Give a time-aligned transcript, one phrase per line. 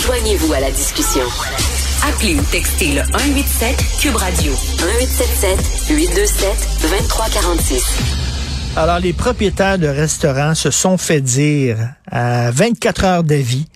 [0.00, 1.22] Joignez-vous à la discussion.
[2.08, 7.82] Appelez ou textez le 187 Cube Radio 1877 827 2346.
[8.76, 11.76] Alors, les propriétaires de restaurants se sont fait dire
[12.10, 13.66] à 24 heures d'avis,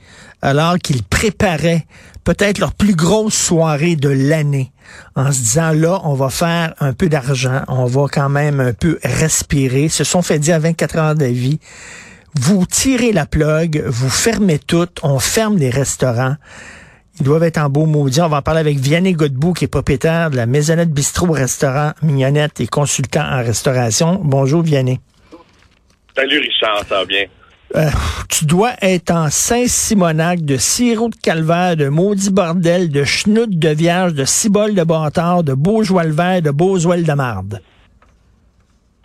[0.43, 1.87] alors qu'ils préparaient
[2.25, 4.73] peut-être leur plus grosse soirée de l'année,
[5.17, 8.73] en se disant là, on va faire un peu d'argent, on va quand même un
[8.73, 11.61] peu respirer, se sont fait dire à 24 heures d'avis,
[12.35, 16.37] vous tirez la plug, vous fermez tout, on ferme les restaurants.
[17.21, 18.21] Ils doivent être en beau maudit.
[18.21, 21.93] On va en parler avec Vianney Godbout, qui est propriétaire de la Maisonnette Bistrot Restaurant
[22.03, 24.21] Mignonnette et consultant en restauration.
[24.23, 25.01] Bonjour, Vianney.
[26.17, 27.27] Salut, Richard, ça va bien?
[27.77, 27.91] Euh,
[28.29, 33.69] tu dois être en Saint-Simonac de sirop de calvaire, de maudit bordel, de schnout de
[33.69, 37.61] vierge, de cibole de bâtard, de beaujois le vert, de beausoil de marde.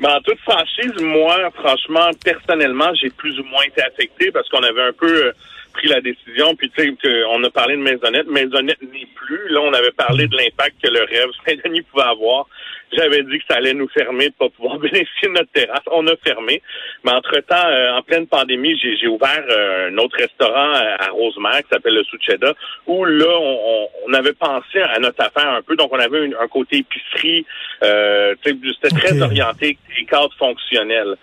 [0.03, 4.83] En toute franchise, moi, franchement, personnellement, j'ai plus ou moins été affecté parce qu'on avait
[4.83, 5.31] un peu euh,
[5.73, 6.55] pris la décision.
[6.55, 8.27] Puis, tu sais, on a parlé de Maisonnette.
[8.27, 9.49] Maisonnette n'est plus.
[9.49, 12.47] Là, on avait parlé de l'impact que le rêve Saint-Denis pouvait avoir.
[12.91, 15.83] J'avais dit que ça allait nous fermer de pas pouvoir bénéficier de notre terrasse.
[15.91, 16.61] On a fermé.
[17.03, 21.69] Mais entre-temps, euh, en pleine pandémie, j'ai ouvert euh, un autre restaurant à Rosemère qui
[21.71, 22.53] s'appelle le Sucheda,
[22.87, 25.75] où là, on, on, avait pensé à notre affaire un peu.
[25.75, 27.45] Donc, on avait un côté épicerie.
[27.83, 31.15] Euh, C'était très orienté et cadre fonctionnel.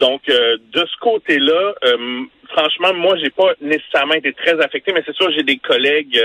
[0.00, 1.74] Donc, euh, de ce côté-là,
[2.52, 6.20] franchement, moi, j'ai pas nécessairement été très affecté, mais c'est sûr, j'ai des collègues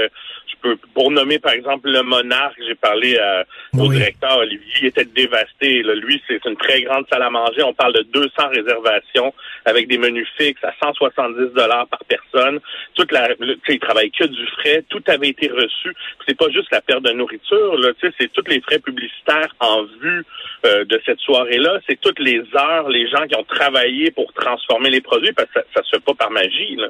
[0.93, 3.17] pour nommer par exemple le monarque, j'ai parlé
[3.77, 5.83] au directeur Olivier, il était dévasté.
[5.83, 7.63] Lui, c'est une très grande salle à manger.
[7.63, 9.33] On parle de 200 réservations
[9.65, 12.59] avec des menus fixes à 170 dollars par personne.
[12.95, 13.29] Toute la,
[13.67, 14.83] il travaille que du frais.
[14.89, 15.93] Tout avait été reçu.
[16.27, 17.77] C'est pas juste la perte de nourriture.
[18.01, 20.25] c'est tous les frais publicitaires en vue
[20.65, 21.79] euh, de cette soirée-là.
[21.87, 25.59] C'est toutes les heures, les gens qui ont travaillé pour transformer les produits parce que
[25.59, 26.75] ça, ça se fait pas par magie.
[26.75, 26.87] Là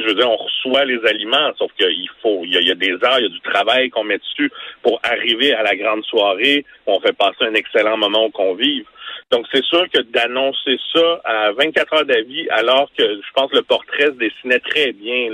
[0.00, 3.18] je veux dire, on reçoit les aliments, sauf qu'il faut, il y, a, des heures,
[3.18, 4.50] il y a du travail qu'on met dessus
[4.82, 6.64] pour arriver à la grande soirée.
[6.86, 8.86] Où on fait passer un excellent moment aux convives.
[9.30, 13.56] Donc, c'est sûr que d'annoncer ça à 24 heures d'avis, alors que je pense que
[13.56, 15.30] le portrait se dessinait très bien.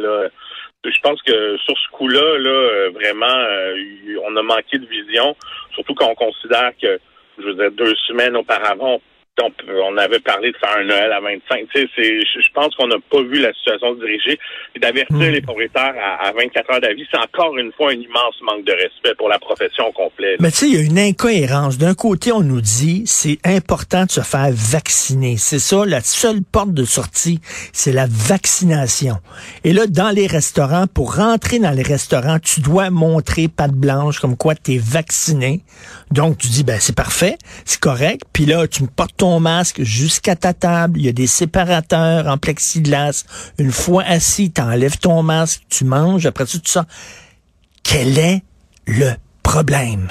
[0.85, 3.75] Je pense que sur ce coup-là, là, euh, vraiment, euh,
[4.25, 5.37] on a manqué de vision,
[5.75, 6.99] surtout quand on considère que,
[7.39, 9.01] je veux dire, deux semaines auparavant,
[9.99, 11.67] avait parlé de faire un Noël à 25.
[11.75, 14.39] Tu sais, je pense qu'on n'a pas vu la situation se diriger.
[14.81, 15.33] D'avertir hmm.
[15.33, 19.15] les propriétaires à, 24 heures d'avis, c'est encore une fois un immense manque de respect
[19.17, 20.41] pour la profession complète.
[20.41, 21.79] Mais tu sais, il y a une incohérence.
[21.79, 25.37] D'un côté, on nous dit c'est important de se faire vacciner.
[25.37, 27.41] C'est ça, la seule porte de sortie,
[27.73, 29.17] c'est la vaccination.
[29.65, 34.21] Et là, dans les restaurants, pour rentrer dans les restaurants, tu dois montrer patte blanche
[34.21, 35.63] comme quoi tu es vacciné.
[36.11, 38.23] Donc, tu dis, ben c'est parfait, c'est correct.
[38.33, 40.99] Puis là, tu me portes ton masque jusqu'à ta table.
[40.99, 43.25] Il y a des séparateurs en plexiglas.
[43.59, 46.87] Une fois assis, tu enlèves ton masque, tu manges, après tout ça.
[47.85, 48.43] Quel est
[48.87, 49.13] le
[49.43, 50.09] problème?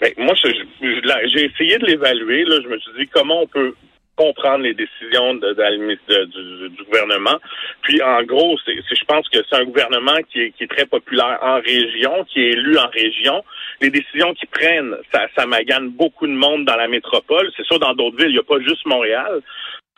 [0.00, 2.44] Ben, moi, j'ai essayé de l'évaluer.
[2.46, 3.74] Je me suis dit comment on peut
[4.22, 7.38] comprendre les décisions du, gouvernement.
[7.82, 12.24] Puis, en gros, je pense que c'est un gouvernement qui est, très populaire en région,
[12.28, 13.44] qui est élu en région.
[13.80, 17.50] Les décisions qu'ils prennent, ça, ça magane beaucoup de monde dans la métropole.
[17.56, 19.40] C'est sûr, dans d'autres villes, il n'y a pas juste Montréal.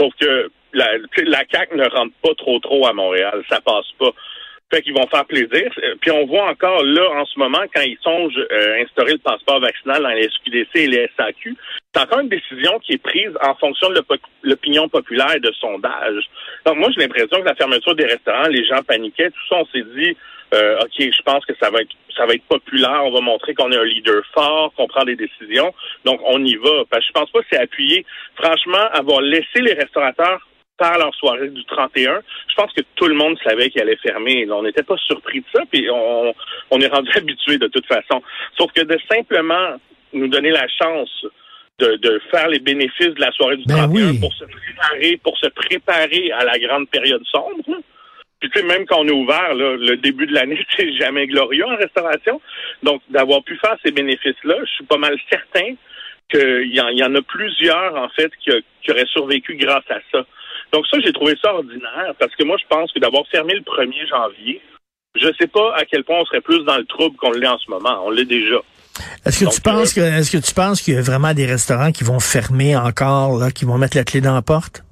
[0.01, 0.89] Sauf que la,
[1.25, 3.45] la CAQ ne rentre pas trop trop à Montréal.
[3.51, 4.13] Ça passe pas.
[4.73, 5.71] Fait qu'ils vont faire plaisir.
[6.01, 9.61] Puis on voit encore là, en ce moment, quand ils songent euh, instaurer le passeport
[9.61, 11.55] vaccinal dans les SQDC et les SAQ,
[11.95, 14.03] c'est encore une décision qui est prise en fonction de
[14.43, 16.25] l'opinion populaire et de sondage.
[16.67, 19.67] Donc moi, j'ai l'impression que la fermeture des restaurants, les gens paniquaient, tout ça, on
[19.67, 20.17] s'est dit,
[20.55, 23.55] euh, OK, je pense que ça va être ça va être populaire, on va montrer
[23.55, 25.75] qu'on est un leader fort, qu'on prend des décisions.
[26.05, 26.85] Donc on y va.
[26.91, 28.07] Parce que je pense pas que c'est appuyé.
[28.37, 30.47] Franchement, avoir laissé les restaurateurs
[30.77, 34.47] par leur soirée du 31, je pense que tout le monde savait qu'il allait fermer.
[34.51, 36.35] On n'était pas surpris de ça, puis on,
[36.71, 38.23] on est rendu habitué de toute façon.
[38.59, 39.77] Sauf que de simplement
[40.13, 41.27] nous donner la chance
[41.79, 45.39] de, de faire les bénéfices de la soirée du 31 ben pour se préparer, pour
[45.39, 47.83] se préparer à la grande période sombre.
[48.41, 51.65] Puis tu sais, même quand on est ouvert, le début de l'année, c'est jamais glorieux
[51.65, 52.41] en restauration.
[52.83, 55.75] Donc, d'avoir pu faire ces bénéfices-là, je suis pas mal certain
[56.31, 58.51] qu'il y, y, en a plusieurs, en fait, qui,
[58.83, 60.27] qui auraient survécu grâce à ça.
[60.73, 63.61] Donc ça, j'ai trouvé ça ordinaire parce que moi, je pense que d'avoir fermé le
[63.61, 64.61] 1er janvier,
[65.15, 67.47] je ne sais pas à quel point on serait plus dans le trouble qu'on l'est
[67.47, 68.03] en ce moment.
[68.05, 68.57] On l'est déjà.
[69.25, 71.47] Est-ce que tu penses euh, que est-ce que tu penses qu'il y a vraiment des
[71.47, 74.85] restaurants qui vont fermer encore, là, qui vont mettre la clé dans la porte?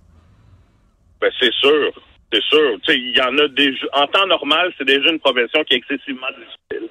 [1.20, 1.92] Ben c'est sûr.
[2.32, 2.78] C'est sûr.
[2.88, 3.86] Il y en a déjà.
[3.92, 6.88] En temps normal, c'est déjà une profession qui est excessivement difficile.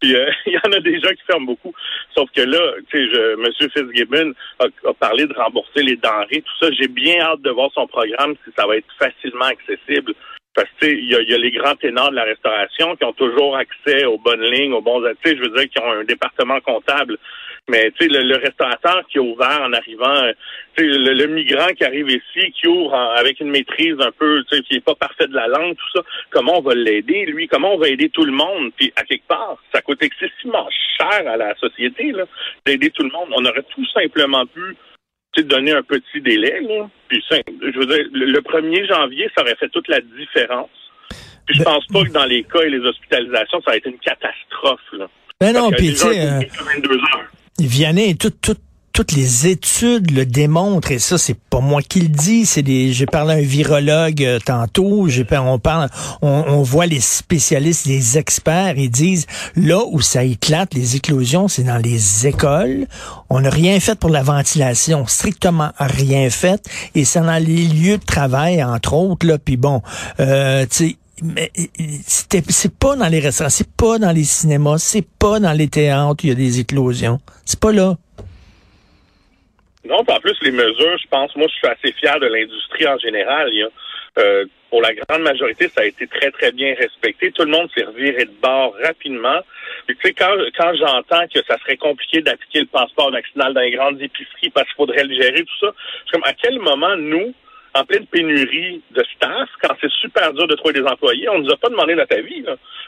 [0.00, 1.72] Puis euh, il y en a des gens qui ferment beaucoup.
[2.14, 2.58] Sauf que là,
[2.90, 3.70] tu sais, M.
[3.72, 6.72] Fitzgibbon a, parlé de rembourser les denrées, tout ça.
[6.72, 10.14] J'ai bien hâte de voir son programme si ça va être facilement accessible
[10.54, 13.12] Parce que il y a, y a les grands ténors de la restauration qui ont
[13.12, 16.04] toujours accès aux bonnes lignes, aux bons, tu sais, je veux dire, qui ont un
[16.04, 17.18] département comptable.
[17.68, 20.32] Mais tu sais, le, restaurateur qui a ouvert en arrivant,
[20.76, 24.56] tu sais, le, migrant qui arrive ici, qui ouvre avec une maîtrise un peu, tu
[24.56, 27.46] sais, qui est pas parfait de la langue, tout ça, comment on va l'aider, lui?
[27.48, 28.72] Comment on va aider tout le monde?
[28.76, 32.24] Puis à quelque part, ça coûte excessivement cher à la société, là,
[32.64, 33.28] d'aider tout le monde.
[33.36, 34.76] On aurait tout simplement pu
[35.42, 36.60] donner un petit délai.
[36.60, 36.88] Là.
[37.08, 40.70] Puis, je veux dire, le 1er janvier, ça aurait fait toute la différence.
[41.46, 43.90] Puis, je ben pense pas que dans les cas et les hospitalisations, ça aurait été
[43.90, 44.80] une catastrophe.
[44.92, 45.08] Là.
[45.40, 46.40] Ben non, puis tu sais, euh,
[47.58, 48.56] Vianney, tout, tout,
[48.92, 52.92] toutes les études le démontrent et ça c'est pas moi qui le dis, c'est des
[52.92, 55.88] j'ai parlé à un virologue euh, tantôt, j'ai on parle
[56.22, 61.62] on, voit les spécialistes, les experts, ils disent là où ça éclate les éclosions, c'est
[61.62, 62.86] dans les écoles.
[63.30, 67.98] On n'a rien fait pour la ventilation, strictement rien fait et c'est dans les lieux
[67.98, 69.80] de travail entre autres là puis bon,
[70.18, 71.50] euh, tu sais mais
[72.06, 76.24] c'est pas dans les restaurants, c'est pas dans les cinémas, c'est pas dans les théâtres,
[76.24, 77.18] il y a des éclosions.
[77.44, 77.96] C'est pas là.
[79.84, 82.98] Non, en plus, les mesures, je pense, moi, je suis assez fier de l'industrie en
[82.98, 83.50] général.
[84.18, 87.32] Euh, pour la grande majorité, ça a été très, très bien respecté.
[87.32, 89.40] Tout le monde s'est reviré de bord rapidement.
[89.86, 93.60] Puis, tu sais, quand, quand j'entends que ça serait compliqué d'appliquer le passeport vaccinal dans
[93.60, 95.72] les grandes épiceries parce qu'il faudrait le gérer, tout ça,
[96.06, 97.32] je comme, à quel moment, nous,
[97.74, 101.50] en pleine pénurie de staff, quand c'est super dur de trouver des employés, on nous
[101.50, 102.44] a pas demandé notre avis.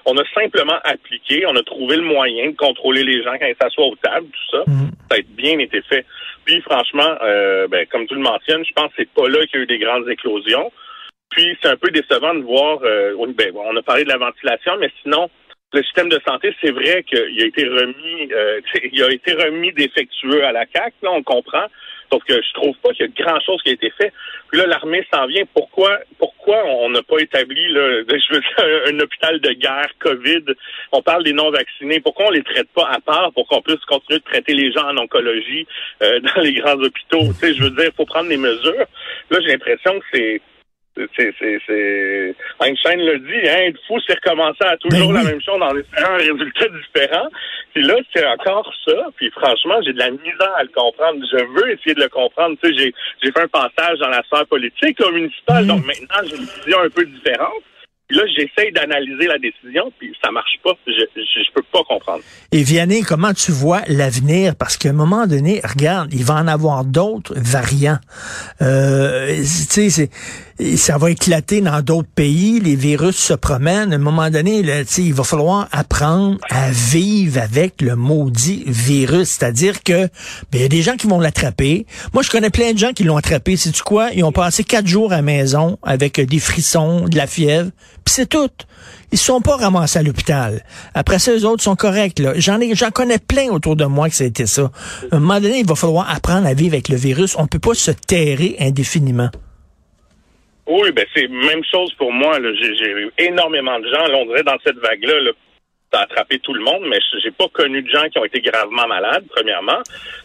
[0.07, 3.57] On a simplement appliqué, on a trouvé le moyen de contrôler les gens quand ils
[3.61, 4.65] s'assoient aux tables, tout ça.
[4.67, 4.91] Mm.
[5.11, 6.05] Ça a bien été fait.
[6.45, 9.59] Puis franchement, euh, ben, comme tu le mentionnes, je pense que c'est pas là qu'il
[9.59, 10.73] y a eu des grandes éclosions.
[11.31, 14.73] Puis c'est un peu décevant de voir, euh, ben, on a parlé de la ventilation,
[14.79, 15.31] mais sinon,
[15.73, 18.61] le système de santé, c'est vrai qu'il a été remis, euh,
[18.93, 21.67] il a été remis défectueux à la CAC, là, on comprend.
[22.11, 24.13] Sauf que je trouve pas qu'il y a grand chose qui a été fait.
[24.49, 25.45] Puis là, l'armée s'en vient.
[25.55, 30.45] Pourquoi, pourquoi on n'a pas établi, là, je veux dire, un, hôpital de guerre COVID?
[30.93, 32.01] On parle des non-vaccinés.
[32.01, 34.89] Pourquoi on les traite pas à part pour qu'on puisse continuer de traiter les gens
[34.89, 35.67] en oncologie
[36.03, 37.29] euh, dans les grands hôpitaux?
[37.29, 38.87] Tu sais, je veux dire, il faut prendre des mesures.
[39.31, 40.41] Là, j'ai l'impression que c'est
[41.17, 45.41] c'est, c'est, Einstein l'a dit, hein, être fou, c'est recommencer à toujours ben la même
[45.41, 47.29] chose dans différents résultats différents.
[47.75, 49.07] Puis là, c'est encore ça.
[49.17, 51.25] Puis franchement, j'ai de la misère à le comprendre.
[51.31, 52.57] Je veux essayer de le comprendre.
[52.63, 56.37] Tu sais, j'ai, j'ai fait un passage dans la sphère politique municipale, donc maintenant, j'ai
[56.37, 57.63] une vision un peu différente
[58.11, 60.73] là, j'essaye d'analyser la décision, puis ça marche pas.
[60.87, 62.23] Je, je, peux pas comprendre.
[62.53, 64.55] Et Vianney, comment tu vois l'avenir?
[64.57, 67.99] Parce qu'à un moment donné, regarde, il va en avoir d'autres variants.
[68.63, 70.11] Euh, tu sais,
[70.77, 72.61] ça va éclater dans d'autres pays.
[72.61, 73.93] Les virus se promènent.
[73.93, 79.31] À un moment donné, là, il va falloir apprendre à vivre avec le maudit virus.
[79.31, 80.09] C'est-à-dire que
[80.51, 81.87] ben, il y a des gens qui vont l'attraper.
[82.13, 83.57] Moi, je connais plein de gens qui l'ont attrapé.
[83.57, 84.11] C'est tu quoi?
[84.13, 87.71] Ils ont passé quatre jours à la maison avec des frissons, de la fièvre
[88.05, 88.51] puis c'est tout.
[89.13, 90.65] Ils sont pas ramassés à l'hôpital.
[90.95, 92.21] Après ça, les autres sont corrects.
[92.37, 94.71] J'en j'en connais plein autour de moi que ça a été ça.
[95.11, 97.35] À un moment donné, il va falloir apprendre à vivre avec le virus.
[97.39, 99.31] On peut pas se terrer indéfiniment.
[100.71, 102.39] Oui, ben c'est même chose pour moi.
[102.41, 104.07] J'ai eu énormément de gens.
[104.07, 105.33] Là, on dirait dans cette vague-là, là,
[105.93, 108.41] ça a attrapé tout le monde, mais j'ai pas connu de gens qui ont été
[108.41, 109.83] gravement malades, premièrement.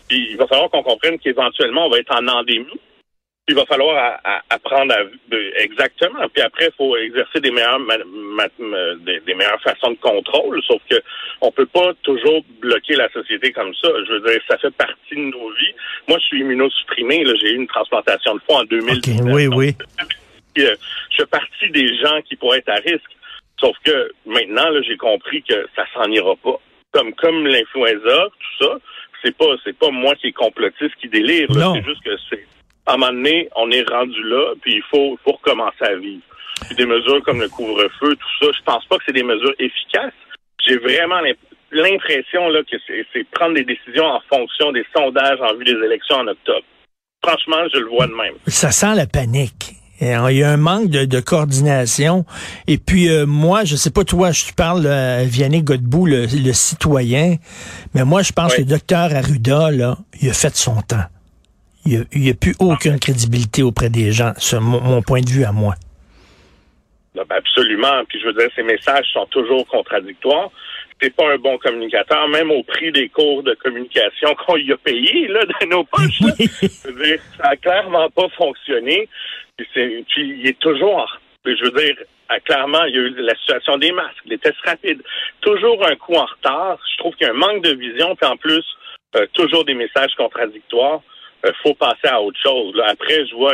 [0.08, 2.80] Puis il va falloir qu'on comprenne qu'éventuellement, on va être en endémie
[3.48, 4.20] il va falloir
[4.50, 5.02] apprendre à,
[5.62, 6.28] exactement.
[6.34, 10.62] Puis après, il faut exercer des meilleures des, meilleures façons de contrôle.
[10.64, 10.96] Sauf que
[11.42, 13.90] on peut pas toujours bloquer la société comme ça.
[14.08, 15.76] Je veux dire, ça fait partie de nos vies.
[16.08, 17.24] Moi, je suis immunosupprimé.
[17.40, 19.34] J'ai eu une transplantation de foie en 2019.
[19.34, 19.76] oui, oui.
[20.62, 23.12] Je fais partie des gens qui pourraient être à risque.
[23.60, 26.60] Sauf que maintenant, j'ai compris que ça s'en ira pas.
[26.92, 28.78] Comme comme l'influenza, tout ça,
[29.24, 31.48] c'est pas c'est pas moi qui est complotiste qui délire.
[31.52, 32.46] C'est juste que c'est
[32.86, 36.22] à un moment donné, on est rendu là, puis il faut, faut recommencer à vivre.
[36.68, 39.54] Puis des mesures comme le couvre-feu, tout ça, je pense pas que c'est des mesures
[39.60, 40.14] efficaces.
[40.66, 41.20] J'ai vraiment
[41.72, 46.18] l'impression là que c'est prendre des décisions en fonction des sondages en vue des élections
[46.18, 46.66] en octobre.
[47.24, 48.36] Franchement, je le vois de même.
[48.48, 49.74] Ça sent la panique.
[50.02, 52.26] Il y a un manque de, coordination.
[52.68, 57.36] Et puis euh, moi, je sais pas toi, je parle à Vianney Godbout, le, citoyen,
[57.94, 61.06] mais moi je pense que le docteur Arruda, là, il a fait son temps.
[61.86, 64.34] Il n'y a, plus aucune crédibilité auprès des gens.
[64.38, 65.76] C'est mon, point de vue à moi.
[67.14, 68.04] Ben, absolument.
[68.10, 70.50] Puis je veux dire, ces messages sont toujours contradictoires.
[71.00, 74.78] C'est pas un bon communicateur, même au prix des cours de communication qu'on y a
[74.78, 76.20] payé là dans nos poches.
[76.22, 79.08] Je veux dire, ça a clairement pas fonctionné.
[79.58, 81.96] Puis, puis il est toujours, je veux dire,
[82.44, 85.02] clairement, il y a eu la situation des masques, les tests rapides,
[85.42, 86.78] toujours un coup en retard.
[86.94, 88.66] Je trouve qu'il y a un manque de vision, puis en plus,
[89.16, 91.02] euh, toujours des messages contradictoires.
[91.44, 92.74] Il euh, faut passer à autre chose.
[92.86, 93.54] Après, je vois,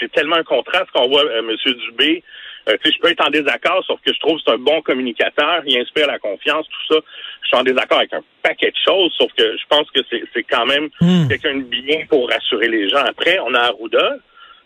[0.00, 1.56] c'est tellement un contraste qu'on voit euh, M.
[1.88, 2.22] Dubé
[2.68, 5.62] Euh, je peux être en désaccord, sauf que je trouve que c'est un bon communicateur,
[5.66, 7.00] il inspire la confiance, tout ça.
[7.42, 10.42] Je suis en désaccord avec un paquet de choses, sauf que je pense que c'est
[10.42, 11.28] quand même hmm.
[11.28, 13.04] quelqu'un de bien pour rassurer les gens.
[13.04, 14.16] Après, on a Arruda,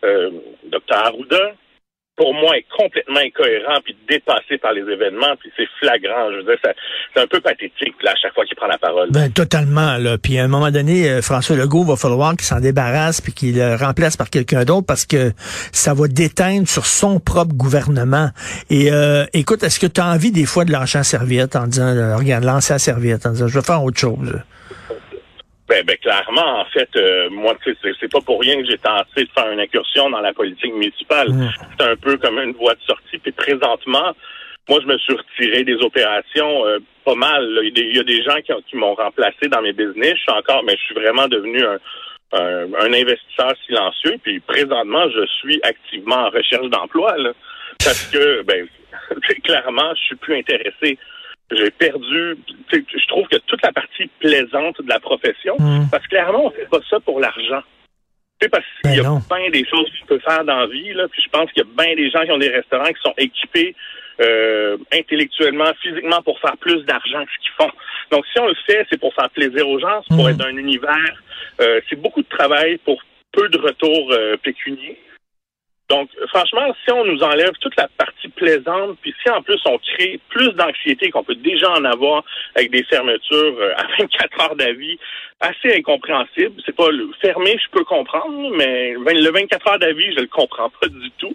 [0.04, 0.30] euh,
[0.64, 1.54] Dr Arruda,
[2.20, 6.30] pour moi, est complètement incohérent puis dépassé par les événements, puis c'est flagrant.
[6.30, 9.10] Je veux dire, c'est un peu pathétique là, à chaque fois qu'il prend la parole.
[9.10, 9.96] Ben, totalement.
[9.96, 10.18] Là.
[10.18, 13.56] Puis à un moment donné, euh, François Legault va falloir qu'il s'en débarrasse puis qu'il
[13.56, 15.32] le remplace par quelqu'un d'autre parce que
[15.72, 18.28] ça va déteindre sur son propre gouvernement.
[18.68, 21.96] Et euh, écoute, est-ce que tu as envie des fois de lâcher serviette en disant,
[21.96, 24.42] euh, regarde, lancer la serviette en disant, je vais faire autre chose?
[25.70, 29.30] Ben, ben, clairement, en fait, euh, moi, c'est pas pour rien que j'ai tenté de
[29.32, 31.28] faire une incursion dans la politique municipale.
[31.30, 31.48] Mm.
[31.78, 33.18] C'est un peu comme une voie de sortie.
[33.18, 34.10] Puis présentement,
[34.68, 37.60] moi, je me suis retiré des opérations euh, pas mal.
[37.62, 38.34] Il y a des gens
[38.66, 40.14] qui, m'ont remplacé dans mes business.
[40.16, 41.78] Je suis encore, mais je suis vraiment devenu un,
[42.32, 44.16] un, investisseur silencieux.
[44.24, 47.14] Puis présentement, je suis activement en recherche d'emploi.
[47.84, 48.66] Parce que, ben,
[49.44, 50.98] clairement, je suis plus intéressé
[51.50, 52.36] j'ai perdu.
[52.72, 55.88] Je trouve que toute la partie plaisante de la profession, hmm.
[55.90, 57.62] parce que clairement, on fait pas ça pour l'argent.
[58.40, 60.66] Tu sais, parce qu'il y a ben bien des choses qu'on peut faire dans la
[60.66, 62.88] vie, là, puis je pense qu'il y a bien des gens qui ont des restaurants
[62.88, 63.74] qui sont équipés
[64.20, 67.72] euh, intellectuellement, physiquement pour faire plus d'argent que ce qu'ils font.
[68.10, 70.30] Donc, si on le fait, c'est pour faire plaisir aux gens, c'est pour hmm.
[70.30, 71.22] être dans un univers.
[71.60, 73.02] Euh, c'est beaucoup de travail pour
[73.32, 74.98] peu de retours euh, pécuniers.
[75.90, 79.76] Donc, franchement, si on nous enlève toute la partie plaisante, puis si en plus on
[79.78, 82.22] crée plus d'anxiété qu'on peut déjà en avoir
[82.54, 84.98] avec des fermetures euh, à 24 heures d'avis,
[85.40, 86.62] assez incompréhensible.
[86.64, 90.70] C'est pas le fermé, je peux comprendre, mais le 24 heures d'avis, je le comprends
[90.80, 91.34] pas du tout.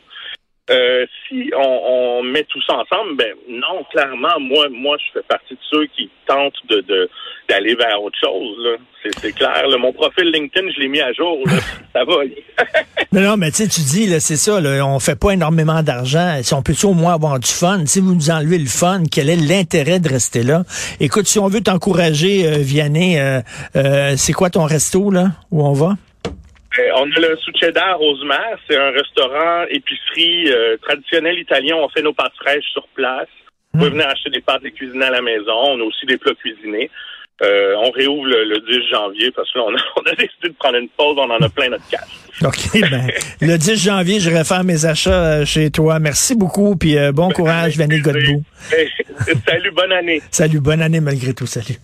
[0.72, 5.54] Euh, si on, met tout ça ensemble, ben non, clairement, moi, moi, je fais partie
[5.54, 7.08] de ceux qui tentent de
[7.48, 8.80] d'aller vers autre chose.
[9.22, 9.64] C'est clair.
[9.78, 11.38] Mon profil LinkedIn, je l'ai mis à jour.
[11.94, 12.16] ça va.
[13.12, 16.40] non, non, mais tu sais, tu dis, c'est ça, là, on fait pas énormément d'argent.
[16.42, 17.86] Si on peut au moins avoir du fun?
[17.86, 20.64] Si vous nous enlevez le fun, quel est l'intérêt de rester là?
[21.00, 23.42] Écoute, si on veut t'encourager, euh, Vianney, euh,
[23.76, 25.96] euh, c'est quoi ton resto, là, où on va?
[26.80, 28.58] Euh, on a le Succeda Rosemère.
[28.70, 31.76] C'est un restaurant épicerie euh, traditionnel italien.
[31.78, 33.28] On fait nos pâtes fraîches sur place.
[33.74, 33.94] Vous pouvez hmm.
[33.94, 35.54] venir acheter des pâtes et cuisiner à la maison.
[35.54, 36.90] On a aussi des plats cuisinés.
[37.42, 40.90] Euh, on réouvre le, 10 janvier parce qu'on a, on a décidé de prendre une
[40.90, 41.18] pause.
[41.18, 42.02] On en a plein notre cash.
[42.44, 42.82] OK.
[42.90, 43.08] Ben,
[43.42, 46.00] le 10 janvier, je vais faire mes achats chez toi.
[46.00, 46.76] Merci beaucoup.
[46.76, 48.44] Puis bon ben, courage, Vanille Godbout.
[49.48, 50.22] salut, bonne année.
[50.32, 51.48] Salut, bonne année malgré tout.
[51.48, 51.78] Salut.